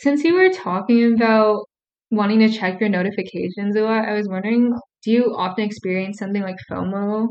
[0.00, 1.66] since you were talking about
[2.10, 4.72] wanting to check your notifications a lot, I was wondering,
[5.04, 7.28] do you often experience something like FOMO?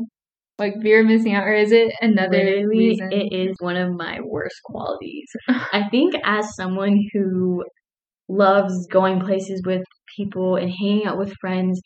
[0.58, 3.08] Like fear of missing out, or is it another Literally, reason?
[3.12, 5.28] it is one of my worst qualities.
[5.48, 7.64] I think as someone who
[8.28, 9.82] loves going places with
[10.16, 11.80] people and hanging out with friends,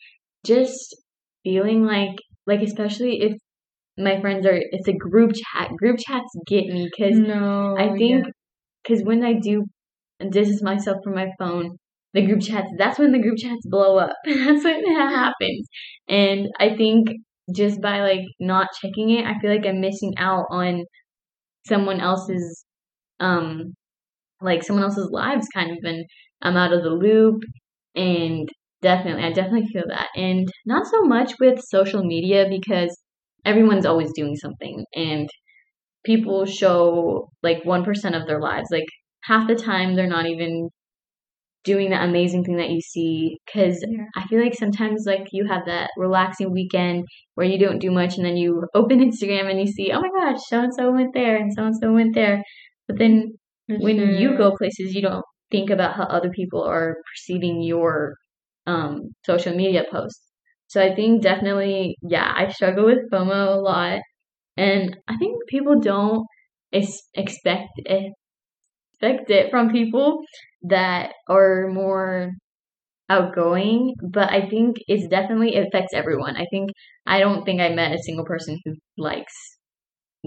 [0.45, 0.95] just
[1.43, 2.15] feeling like
[2.45, 3.33] like especially if
[3.97, 5.71] my friends are it's a group chat.
[5.77, 8.31] Group chats get me because no, I think yeah.
[8.83, 9.63] because when I do
[10.31, 11.77] distance myself from my phone,
[12.13, 14.13] the group chats that's when the group chats blow up.
[14.25, 15.67] that's when that happens.
[16.07, 17.09] And I think
[17.55, 20.83] just by like not checking it, I feel like I'm missing out on
[21.67, 22.65] someone else's
[23.19, 23.73] um
[24.41, 26.05] like someone else's lives kind of and
[26.41, 27.43] I'm out of the loop
[27.95, 28.49] and
[28.81, 30.09] definitely I definitely feel that.
[30.15, 32.97] And not so much with social media because
[33.45, 35.29] everyone's always doing something and
[36.05, 38.69] people show like 1% of their lives.
[38.71, 38.85] Like
[39.27, 40.69] half the time they're not even
[41.63, 44.05] doing the amazing thing that you see because Yeah.
[44.15, 48.17] I feel like sometimes like you have that relaxing weekend where you don't do much
[48.17, 51.13] and then you open Instagram and you see, oh my gosh, so and so went
[51.13, 52.43] there and so and so went there.
[52.87, 53.33] But then
[53.67, 58.15] For when you go places, you don't think about how other people are perceiving your
[58.67, 60.21] um, social media posts.
[60.67, 64.01] So I think definitely, yeah, I struggle with FOMO a lot,
[64.57, 66.25] and I think people don't
[66.73, 67.69] ex- expect
[69.05, 70.21] expect it from people
[70.63, 72.31] that are more
[73.09, 73.93] outgoing.
[74.01, 76.35] But I think it's definitely it affects everyone.
[76.37, 76.69] I think
[77.05, 79.33] I don't think I met a single person who likes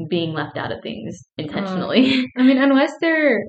[0.09, 2.25] being left out of things intentionally.
[2.37, 3.41] I mean, unless they're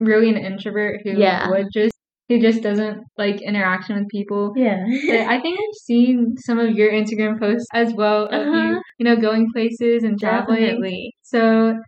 [0.00, 1.48] really an introvert who Yeah.
[1.50, 1.92] would just
[2.28, 4.52] who just doesn't like interaction with people.
[4.54, 4.84] yeah.
[4.86, 8.80] I think I've seen some of your Instagram posts as well of you, Uh-huh.
[8.98, 10.60] you know, going places and traveling.
[10.60, 11.14] Definitely.
[11.22, 11.78] So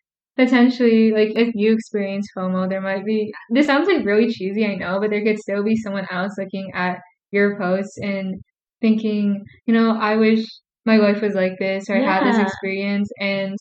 [0.40, 3.32] potentially, like if you experience FOMO, there might be.
[3.50, 6.70] This sounds like really cheesy, I know, but there could still be someone else looking
[6.74, 6.98] at
[7.30, 8.36] your posts and
[8.80, 10.44] thinking, you know, I wish
[10.86, 13.08] my life was like this or I had this experience.
[13.20, 13.56] And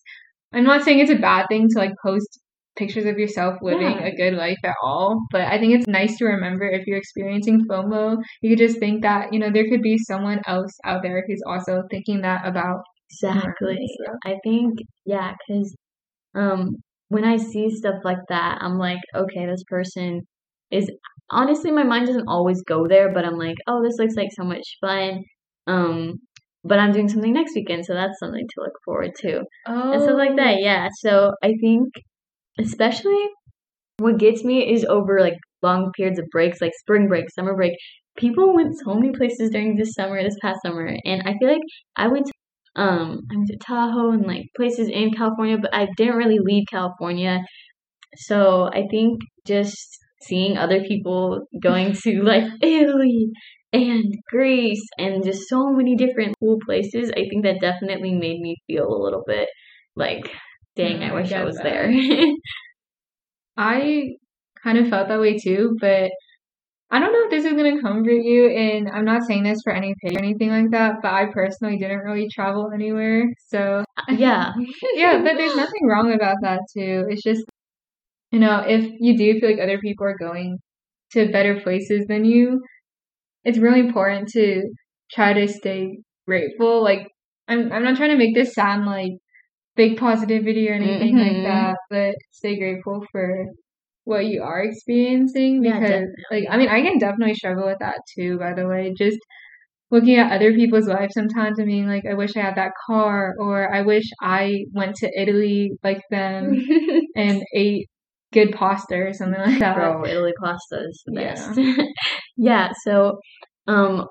[0.53, 2.39] I'm not saying it's a bad thing to like post
[2.75, 4.06] pictures of yourself living Yeah.
[4.06, 7.66] a good life at all, but I think it's nice to remember if you're experiencing
[7.69, 11.23] FOMO, you could just think that, you know, there could be someone else out there
[11.28, 12.81] who's also thinking that about
[13.12, 13.78] Exactly.
[14.25, 15.75] I think, yeah, because
[16.35, 16.78] um,
[17.09, 20.22] when I see stuff like that, I'm like, okay, this person
[20.72, 20.90] is
[21.31, 24.44] honestly, my mind doesn't always go there, but I'm like, oh, this looks like so
[24.44, 25.23] much fun.
[25.68, 26.19] Um,
[26.63, 29.44] but I'm doing something next weekend, so that's something to look forward to.
[29.68, 30.89] Oh, And stuff like that, yeah.
[31.00, 31.94] So I think,
[32.59, 33.23] especially
[33.97, 37.73] what gets me is over like long periods of breaks, like spring break, summer break.
[38.18, 41.62] People went so many places during this summer, this past summer, and I feel like
[41.95, 42.34] I went to
[42.75, 46.66] um I went to Tahoe and like places in California, but I didn't really leave
[46.69, 47.41] California.
[48.18, 53.30] So I think just seeing other people going to like Italy
[53.74, 58.57] and Greece and just so many different cool places, I think that definitely made me
[58.68, 59.50] feel a little bit
[59.96, 60.31] like,
[60.75, 61.63] dang, Mm, I I wish I get was that.
[61.63, 61.91] there.
[63.57, 64.12] I
[64.63, 66.12] kind of felt that way too, but
[66.91, 69.72] I don't know if this is gonna comfort you, and I'm not saying this for
[69.73, 74.53] any pay or anything like that, but I personally didn't really travel anywhere, so yeah.
[74.95, 77.05] yeah, but there's nothing wrong about that too.
[77.09, 77.44] It's just,
[78.31, 80.59] you know, if you do feel like other people are going
[81.13, 82.61] to better places than you,
[83.44, 84.63] it's really important to
[85.11, 86.83] try to stay grateful.
[86.83, 87.07] Like,
[87.47, 89.13] I'm, I'm not trying to make this sound like
[89.75, 91.19] big positivity or anything Mhm.
[91.27, 93.47] like that, but stay grateful for
[94.09, 97.99] what you are experiencing Yeah, because, like, I mean, I can definitely struggle with that
[98.17, 98.93] too, by the way.
[98.97, 99.19] Just
[99.91, 103.33] looking at other people's lives sometimes and being like, I wish I had that car,
[103.39, 106.65] or I wish I went to Italy like them
[107.15, 107.87] and ate
[108.33, 109.75] good pasta or something like that.
[109.75, 111.33] Bro, Italy pasta is the Yeah.
[111.33, 111.59] best.
[112.37, 113.19] yeah, so
[113.67, 114.07] um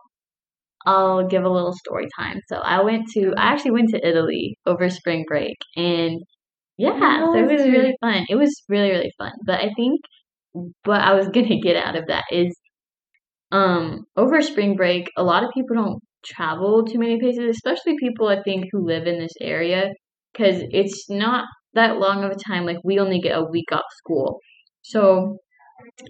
[0.87, 2.41] I'll give a little story time.
[2.49, 6.21] So I went to I actually went to Italy over spring break and
[6.79, 8.27] yeah, so it was really fun.
[8.31, 9.33] It was really, really fun.
[9.47, 10.01] But I think
[10.85, 12.57] what I was gonna get out of that is
[13.53, 18.29] um over spring break a lot of people don't travel to many places, especially people
[18.29, 19.91] I think who live in this area
[20.33, 21.45] because it's not
[21.75, 22.67] that long of a time.
[22.67, 24.41] Like we only get a week off school.
[24.83, 25.39] So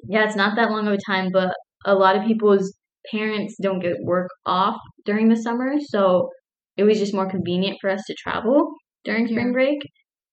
[0.09, 1.55] yeah, it's not that long of a time, but
[1.85, 2.75] a lot of people's
[3.11, 6.31] parents don't get work off during the summer, so
[6.76, 8.73] it was just more convenient for us to travel
[9.05, 9.53] during spring Yeah.
[9.53, 9.79] break.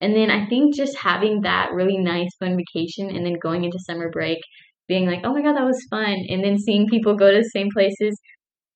[0.01, 3.79] And then I think just having that really nice fun vacation and then going into
[3.79, 4.39] summer break,
[4.87, 7.49] being like, oh my god, that was fun, and then seeing people go to the
[7.49, 8.19] same places,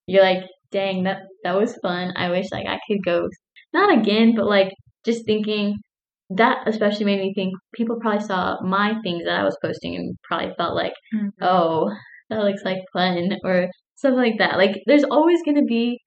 [0.08, 2.14] you're like, dang, that that was fun.
[2.16, 3.28] I wish like I could go,
[3.74, 4.72] not again, but like
[5.06, 5.78] just thinking,
[6.32, 10.16] that especially made me think people probably saw my things that I was posting and
[10.24, 11.32] probably felt like, Mhm.
[11.42, 11.92] oh,
[12.30, 14.58] that looks like fun or something like that.
[14.58, 16.00] Like there's always gonna be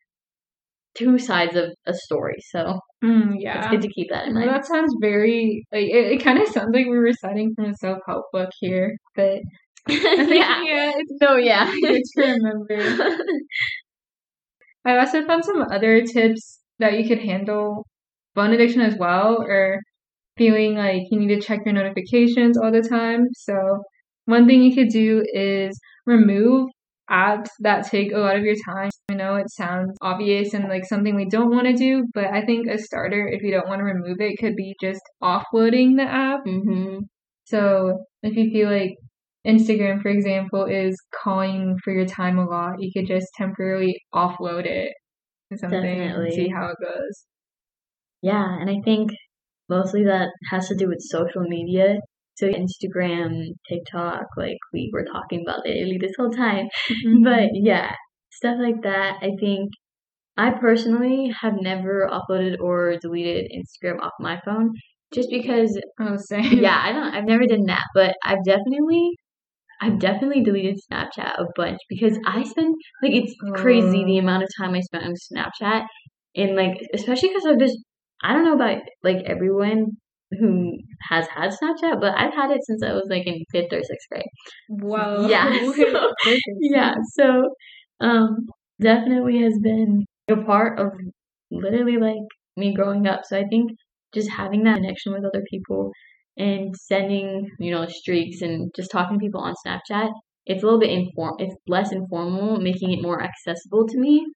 [0.94, 4.56] two sides of a story, so Mm, it's good to keep that in Well, mind.
[4.56, 7.74] that sounds very like it, it kind of sounds like we were reciting from a
[7.74, 9.40] self help book here, but
[9.88, 10.62] yeah.
[10.62, 11.72] yeah, it's No, yeah.
[11.82, 13.14] good to remember.
[14.84, 17.86] I also found some other tips that you could handle
[18.34, 19.80] phone addiction as well, or
[20.36, 23.26] feeling like you need to check your notifications all the time.
[23.34, 23.82] So,
[24.26, 26.70] one thing you could do is remove
[27.12, 28.90] apps that take a lot of your time.
[29.10, 32.44] I know it sounds obvious and like something we don't want to do, but I
[32.44, 36.04] think a starter, if you don't want to remove it, could be just offloading the
[36.04, 36.40] app.
[36.44, 37.00] hmm
[37.44, 38.94] So if you feel like
[39.46, 44.66] Instagram, for example, is calling for your time a lot, you could just temporarily offload
[44.66, 44.92] it
[45.52, 47.26] to something and see how it goes.
[48.22, 49.10] Yeah, and I think
[49.68, 51.98] mostly that has to do with social media.
[52.36, 56.66] So Instagram, TikTok, like we were talking about literally this whole time.
[56.90, 57.22] Mm-hmm.
[57.28, 57.92] But yeah,
[58.30, 59.16] stuff like that.
[59.22, 59.70] I think
[60.36, 64.70] I personally have never uploaded or deleted Instagram off my phone
[65.12, 66.58] just because oh, same.
[66.58, 69.10] yeah, I don't I've never done that, but I've definitely
[69.80, 74.20] I've definitely deleted Snapchat a bunch because I spend like it's crazy the Oh.
[74.20, 75.84] amount of time I spent on Snapchat
[76.36, 77.78] and like especially because I've just
[78.22, 79.86] I don't know about like everyone
[80.38, 80.72] who
[81.08, 84.08] has had Snapchat, but I've had it since I was like in fifth or sixth
[84.10, 84.24] grade.
[84.68, 85.26] Wow.
[85.28, 86.10] Yeah, so-
[86.60, 87.54] Yeah, so
[88.00, 88.46] um
[88.80, 90.88] definitely has been a part of
[91.50, 92.22] literally like
[92.56, 93.22] me growing up.
[93.24, 93.72] So I think
[94.14, 95.90] just having that connection with other people
[96.36, 100.10] and sending, you know, streaks and just talking to people on Snapchat,
[100.46, 104.26] it's a little bit inform it's less informal, making it more accessible to me.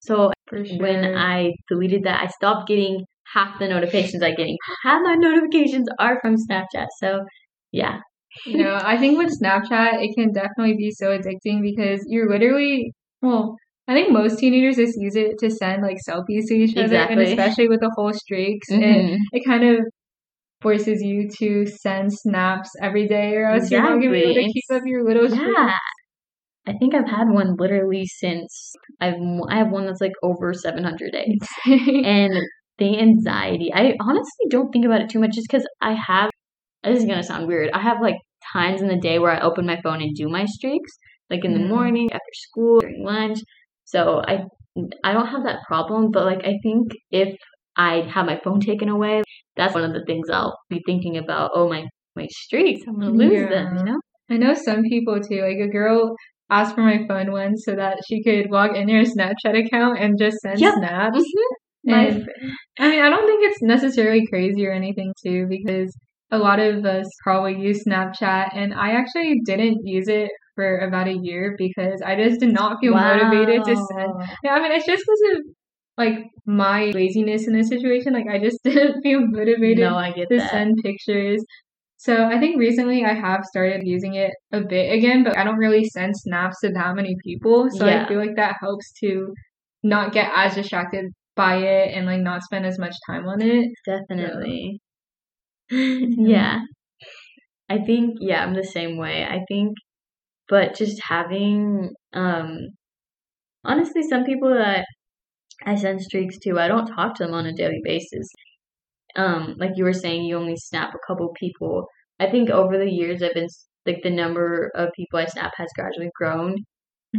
[0.00, 0.64] So sure.
[0.78, 4.56] when I deleted that, I stopped getting half the notifications I getting.
[4.84, 6.86] Half my notifications are from Snapchat.
[7.00, 7.20] So
[7.72, 8.00] yeah.
[8.46, 12.92] you know, I think with Snapchat, it can definitely be so addicting because you're literally,
[13.20, 13.56] well,
[13.88, 17.20] I think most teenagers just use it to send like selfies to each other, and
[17.20, 19.16] especially with the whole streaks, and Mhm.
[19.32, 19.84] it kind of
[20.60, 24.52] forces you to send snaps every day, or else you're not gonna be able to
[24.52, 25.48] keep up your little streak.
[25.56, 25.74] Yeah.
[26.66, 29.16] I think I've had one literally since I've
[29.48, 31.40] I have one that's like over 700 days.
[31.66, 32.34] And
[32.82, 36.30] the anxiety, I honestly don't think about it too much just because I have,
[36.82, 38.16] this is gonna sound weird, I have like
[38.52, 40.92] times in the day where I open my phone and do my streaks,
[41.30, 41.68] like in the Mm.
[41.68, 43.38] morning, after school, during lunch.
[43.84, 44.44] So I,
[45.04, 47.36] I don't have that problem, but like I think if
[47.76, 49.22] I have my phone taken away,
[49.56, 51.52] that's one of the things I'll be thinking about.
[51.54, 51.84] Oh, my,
[52.16, 54.00] my streaks, I'm gonna lose them, you know?
[54.30, 55.42] I know some people too.
[55.42, 56.14] Like a girl
[56.50, 60.18] asked for my phone once so that she could log in her Snapchat account and
[60.18, 60.74] just send Yep.
[60.78, 61.18] snaps.
[61.18, 61.56] Mhm.
[61.84, 62.28] My And
[62.78, 65.94] I mean, I don't think it's necessarily crazy or anything too, because
[66.30, 71.08] a lot of us probably use Snapchat, and I actually didn't use it for about
[71.08, 74.12] a year because I just did not feel motivated to send.
[74.14, 74.26] Wow.
[74.44, 75.42] Yeah, I mean, it's just because of
[75.98, 78.12] like my laziness in this situation.
[78.12, 80.50] Like, I just didn't feel motivated No, I get to that.
[80.50, 81.44] send pictures.
[81.98, 85.58] So I think recently I have started using it a bit again, but I don't
[85.58, 87.68] really send snaps to that many people.
[87.70, 88.04] So Yeah.
[88.04, 89.32] I feel like that helps to
[89.84, 91.06] not get as distracted
[91.36, 93.70] by it and like not spend as much time on it.
[93.86, 94.80] Definitely.
[95.70, 96.60] yeah.
[97.68, 99.24] I think yeah, I'm the same way.
[99.24, 99.76] I think
[100.48, 102.58] but just having um
[103.64, 104.86] honestly some people that
[105.66, 108.28] I send streaks to, I don't talk to them on a daily basis.
[109.16, 111.86] Um like you were saying you only snap a couple people.
[112.20, 113.48] I think over the years I've been
[113.86, 116.56] like the number of people I snap has gradually grown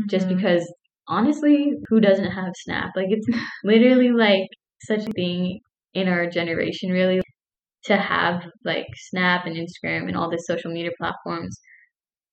[0.10, 0.38] just Mhm.
[0.38, 0.74] because
[1.08, 2.92] honestly, who doesn't have Snap?
[2.96, 3.28] Like it's
[3.64, 4.48] literally like
[4.82, 5.60] such a thing
[5.94, 7.22] in our generation really
[7.86, 11.60] to have like Snap and Instagram and all the social media platforms.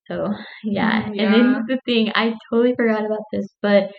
[0.08, 0.32] So
[0.64, 1.02] yeah.
[1.02, 1.30] Mm, And yeah.
[1.30, 3.90] then the thing I totally forgot about this, but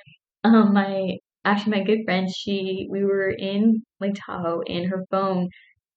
[0.44, 5.50] um my actually my good friend, she we were in Lake Tahoe and her phone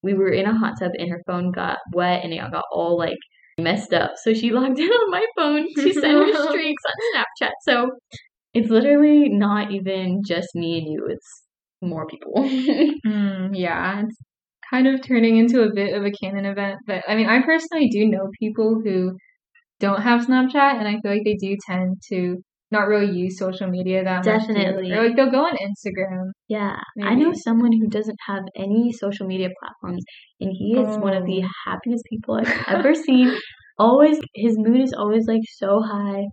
[0.02, 2.98] we were in a hot tub and her phone got wet and it got all
[2.98, 3.16] like
[3.58, 4.12] messed up.
[4.22, 7.52] So she logged in on my phone to send her streaks on Snapchat.
[7.62, 7.90] So
[8.54, 11.42] it's literally not even just me and you, it's
[11.82, 12.32] more people.
[13.06, 14.16] Mm, yeah, it's
[14.70, 16.76] kind of turning into a bit of a canon event.
[16.86, 19.12] But I mean, I personally do know people who
[19.80, 22.38] don't have Snapchat, and I feel like they do tend to
[22.70, 24.24] not really use social media that much.
[24.24, 24.90] Definitely.
[24.92, 26.30] Or like they'll go on Instagram.
[26.48, 26.76] yeah.
[27.02, 30.02] I know someone who doesn't have any social media platforms
[30.40, 31.48] and he is one of the Oh.
[31.66, 33.36] happiest people I've ever seen.
[33.78, 36.24] Always his mood is always like so high.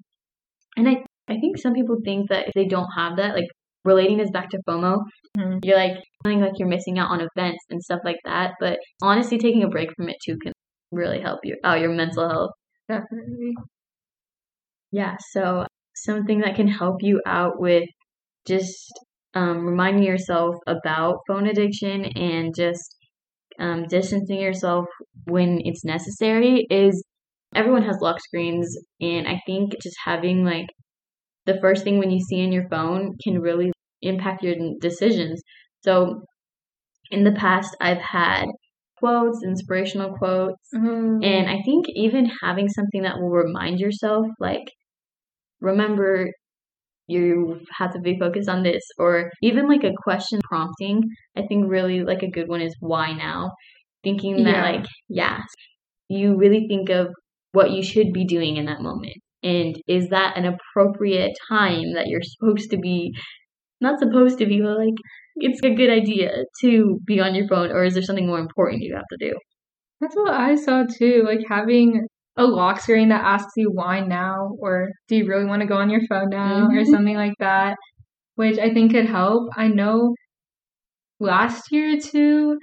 [0.77, 3.47] And I I think some people think that if they don't have that, like
[3.85, 4.99] relating this back to FOMO,
[5.37, 5.59] Mhm.
[5.65, 8.53] you're like feeling like you're missing out on events and stuff like that.
[8.59, 10.53] But honestly, taking a break from it too can
[10.91, 12.51] really help you out your mental health.
[12.87, 13.53] Definitely.
[14.91, 17.87] Yeah, so something that can help you out with
[18.45, 18.91] just
[19.33, 22.95] um, reminding yourself about phone addiction and just
[23.59, 24.85] um, distancing yourself
[25.25, 27.03] when it's necessary is
[27.55, 30.67] everyone has lock screens, and I think just having like
[31.45, 33.71] the first thing when you see in your phone can really
[34.01, 35.41] impact your decisions.
[35.81, 36.23] So
[37.11, 38.45] in the past, I've had
[38.97, 44.63] quotes, inspirational quotes, Um, and I think even having something that will remind yourself, like,
[45.59, 46.31] remember
[47.07, 51.03] you have to be focused on this, or even like a question prompting,
[51.35, 53.51] I think really like a good one is why now?
[54.03, 54.61] Thinking that, Yeah.
[54.63, 55.39] like, yeah,
[56.09, 57.07] you really think of
[57.53, 59.17] what you should be doing in that moment.
[59.43, 63.13] And is that an appropriate time that you're supposed to be,
[63.81, 64.93] not supposed to be, but like,
[65.37, 68.83] it's a good idea to be on your phone, or is there something more important
[68.83, 69.33] you have to do?
[70.01, 71.23] That's what I saw too.
[71.25, 72.07] Like having
[72.37, 75.77] a lock screen that asks you why now, or do you really want to go
[75.77, 76.85] on your phone now, or Mhm.
[76.85, 77.77] something like that,
[78.35, 79.49] which I think could help.
[79.57, 80.15] I know
[81.19, 82.57] last year too,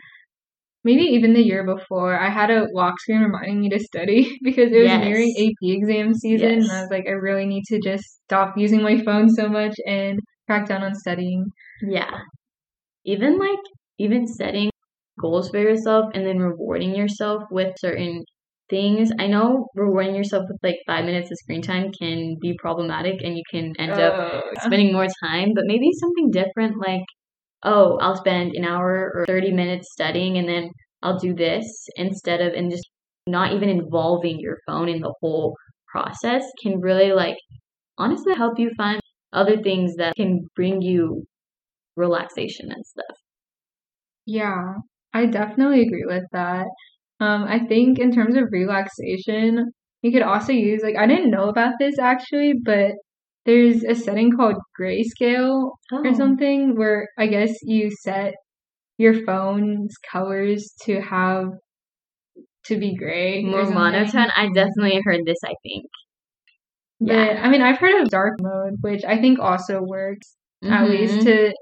[0.84, 4.72] maybe even the year before, I had a lock screen reminding me to study because
[4.72, 8.04] it was nearing AP exam season, and I was like, I really need to just
[8.24, 11.46] stop using my phone so much and crack down on studying.
[11.82, 12.10] Yeah.
[13.04, 13.58] Even like
[13.98, 14.70] even setting
[15.20, 18.24] goals for yourself and then rewarding yourself with certain
[18.70, 19.10] things.
[19.18, 23.36] I know rewarding yourself with like five minutes of screen time can be problematic and
[23.36, 27.04] you can end up Uh, spending more time, but maybe something different like,
[27.62, 30.70] oh, I'll spend an hour or 30 minutes studying and then
[31.02, 32.88] I'll do this instead of, and just
[33.26, 35.56] not even involving your phone in the whole
[35.88, 37.36] process can really like
[37.98, 39.00] honestly help you find
[39.32, 41.24] other things that can bring you
[41.96, 43.16] relaxation and stuff.
[44.26, 44.74] Yeah,
[45.14, 46.66] I definitely agree with that.
[47.20, 49.72] Um, I think in terms of relaxation,
[50.02, 52.92] you could also use like I didn't know about this actually, but
[53.48, 56.12] there's a setting called grayscale or Oh.
[56.12, 58.34] something where I guess you set
[58.98, 61.46] your phone's colors to have
[62.66, 64.28] to be gray or More monotone.
[64.36, 65.86] I definitely heard this, I think.
[67.00, 67.40] But Yeah.
[67.42, 71.24] I mean, I've heard of dark mode, which I think also works at least Mhm.
[71.24, 71.54] to,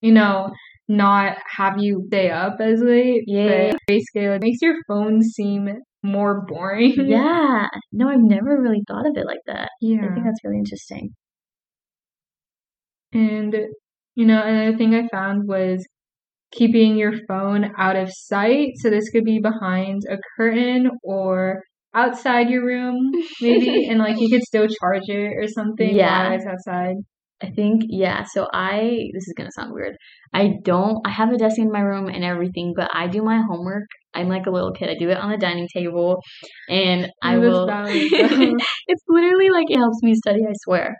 [0.00, 0.50] you know,
[0.88, 3.22] not have you stay up as late.
[3.26, 3.70] Yeah.
[3.72, 5.68] But grayscale makes your phone seem
[6.02, 6.94] more boring.
[7.08, 7.66] Yeah.
[7.92, 9.70] No, I've never really thought of it like that.
[9.80, 9.98] Yeah.
[10.04, 11.14] I think that's really interesting.
[13.12, 13.54] And,
[14.14, 15.84] you know, another thing I found was
[16.52, 18.72] keeping your phone out of sight.
[18.76, 21.62] So this could be behind a curtain or
[21.94, 26.28] outside your room, maybe, and like you could still charge it or something Yeah.
[26.30, 26.96] while it's outside.
[27.42, 28.24] I think, yeah.
[28.24, 29.96] So I, this is gonna sound weird.
[30.34, 33.40] I don't, I have a desk in my room and everything, but I do my
[33.48, 33.84] homework.
[34.14, 34.90] I'm like a little kid.
[34.90, 36.20] I do it on the dining table
[36.68, 37.66] and I will,
[38.88, 40.96] it's literally like it helps me study, I swear.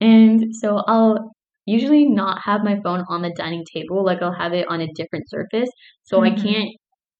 [0.00, 1.32] And so I'll
[1.66, 4.04] usually not have my phone on the dining table.
[4.04, 5.68] Like I'll have it on a different surface.
[6.04, 6.42] So I Mhm.
[6.42, 6.70] can't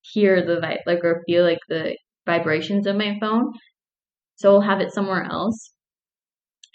[0.03, 1.97] hear the vi- like or feel like the
[2.27, 3.53] vibrations of my phone.
[4.37, 5.73] So I'll have it somewhere else.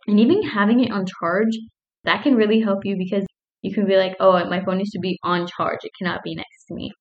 [0.07, 1.57] And even having it on charge,
[2.03, 3.25] that can really help you because
[3.61, 5.79] you can be like, oh, my phone needs to be on charge.
[5.83, 6.91] It cannot be next to me.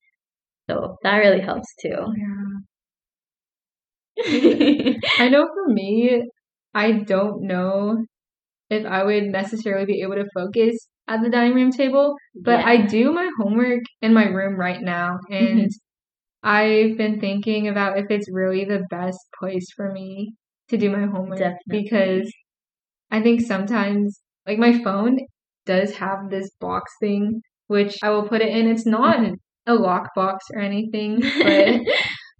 [0.69, 2.05] So that really helps too.
[2.17, 2.59] Yeah.
[5.19, 6.23] I know for me,
[6.73, 8.05] I don't know
[8.69, 12.77] if I would necessarily be able to focus at the dining room table, but I
[12.77, 15.67] do my homework in my room right now, and mm-hmm.
[16.43, 20.33] I've been thinking about if it's really the best place for me
[20.69, 21.59] to do my homework Definitely.
[21.67, 22.33] because
[23.11, 25.17] I think sometimes, like my phone
[25.65, 28.67] does have this box thing, which I will put it in.
[28.69, 29.19] It's not
[29.67, 31.81] a lock box or anything, but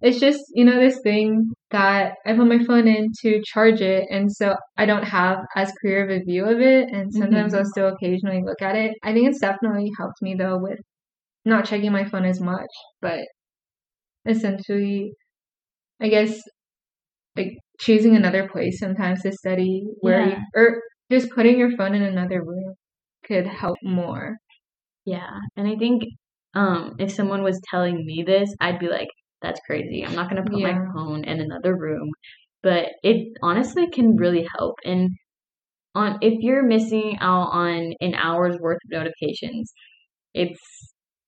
[0.02, 4.08] it's just, you know, this thing that I put my phone in to charge it,
[4.10, 7.60] and so I don't have as clear of a view of it, and sometimes Mhm.
[7.60, 8.96] I'll still occasionally look at it.
[9.04, 10.80] I think it's definitely helped me though with
[11.46, 12.70] not checking my phone as much,
[13.02, 13.22] but
[14.26, 15.14] essentially,
[16.02, 16.42] I guess,
[17.36, 22.04] like choosing another place sometimes to study where you, or just putting your phone in
[22.04, 22.76] another room
[23.26, 24.38] could help more.
[25.06, 26.04] Yeah, and I think
[26.56, 29.10] um, if someone was telling me this, I'd be like,
[29.42, 30.06] "That's crazy.
[30.06, 32.12] I'm not gonna put my phone in another room."
[32.64, 34.76] But it honestly can really help.
[34.86, 35.12] And
[35.96, 39.72] on if you're missing out on an hour's worth of notifications,
[40.34, 40.60] it's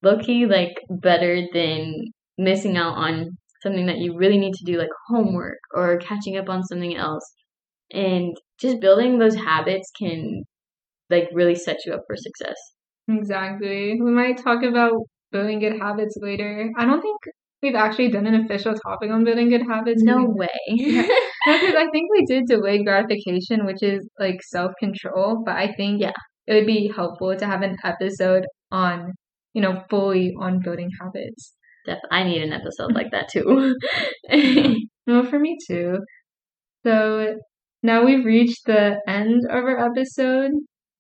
[0.04, 2.06] low-key like better than
[2.38, 6.50] missing out on something that you really need to do, like homework or catching up
[6.50, 7.24] on something else.
[7.94, 10.44] And just building those habits can
[11.10, 12.58] like really set you up for success.
[13.08, 14.00] Exactly.
[14.02, 14.94] We might talk about
[15.32, 16.70] building good habits later.
[16.78, 17.18] I don't think
[17.62, 20.04] we've actually done an official topic on building good habits.
[20.04, 20.48] No way.
[21.46, 25.44] Because I think we did delayed gratification, which is like self control.
[25.46, 26.14] But I think Yeah.
[26.48, 29.12] it would be helpful to have an episode on,
[29.54, 31.54] you know, fully on building habits.
[31.86, 33.76] Def- I need an episode like that too.
[35.06, 36.00] No, for me too.
[36.86, 37.36] So
[37.84, 40.52] now we've reached the end of our episode,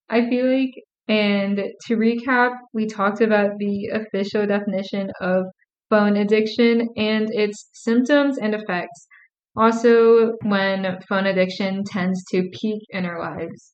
[0.09, 0.73] I feel like.
[1.07, 5.45] And to recap, we talked about the official definition of
[5.89, 9.07] phone addiction and its symptoms and effects.
[9.55, 13.73] Also, when phone addiction tends to peak in our lives,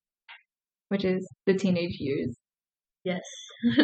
[0.90, 2.36] which is the teenage years.
[3.04, 3.24] Yes.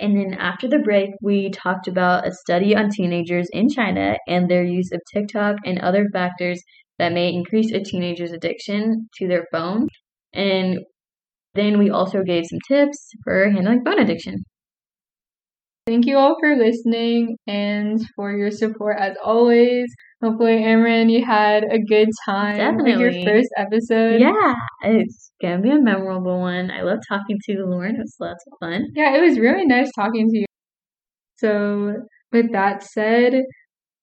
[0.00, 4.50] and then after the break, we talked about a study on teenagers in China and
[4.50, 6.62] their use of TikTok and other factors
[7.00, 9.88] that may increase a teenager's addiction to their phone.
[10.34, 10.80] And
[11.54, 14.44] then we also gave some tips for handling phone addiction.
[15.86, 19.90] Thank you all for listening and for your support as always.
[20.22, 24.20] Hopefully, Amrin, you had a good time with your first episode.
[24.20, 26.70] Yeah, it's gonna be a memorable one.
[26.70, 27.96] I love talking to Lauren.
[27.96, 28.84] It was lots of fun.
[28.94, 30.46] Yeah, it was really nice talking to you.
[31.38, 31.94] So,
[32.30, 33.32] with that said,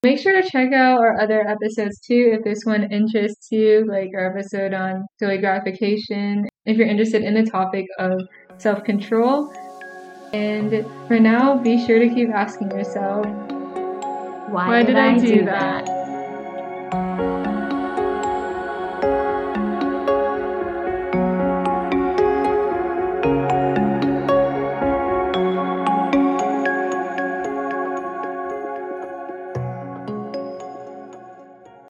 [0.04, 4.12] make sure to check out our other episodes too if this one interests you, like
[4.16, 8.20] our episode on delayed gratification, if you're interested in the topic of
[8.58, 9.54] self control.
[10.34, 13.26] And for now, be sure to keep asking yourself,
[14.50, 16.07] Why, Why did I do that?